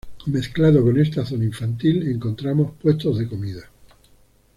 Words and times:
Mezclado 0.25 0.81
con 0.83 0.97
esta 0.99 1.23
zona 1.23 1.43
infantil 1.45 2.07
encontramos 2.07 2.71
puestos 2.81 3.19
de 3.19 3.27
comida. 3.27 3.69